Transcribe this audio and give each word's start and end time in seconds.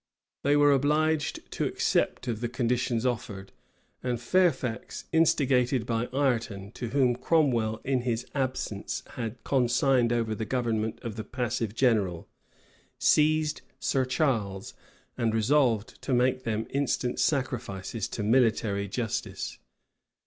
They 0.41 0.57
were 0.57 0.71
obliged 0.71 1.51
to 1.51 1.65
accept 1.65 2.27
of 2.27 2.41
the 2.41 2.49
conditions 2.49 3.05
offered; 3.05 3.51
and 4.01 4.19
Fairfax, 4.19 5.05
instigated 5.13 5.85
by 5.85 6.09
Ireton, 6.11 6.71
to 6.71 6.89
whom 6.89 7.15
Cromwell 7.15 7.79
in 7.83 8.01
his 8.01 8.25
absence 8.33 9.03
had 9.09 9.43
consigned 9.43 10.11
over 10.11 10.33
the 10.33 10.43
government 10.43 10.97
of 11.03 11.17
the 11.17 11.23
passive 11.23 11.75
general, 11.75 12.27
seized 12.97 13.61
Sir 13.79 14.03
Charles 14.03 14.73
and 15.19 15.35
resolved 15.35 16.01
to 16.01 16.15
make 16.15 16.45
them 16.45 16.65
instant 16.71 17.19
sacrifices 17.19 18.07
to 18.07 18.23
military 18.23 18.87
justice. 18.87 19.59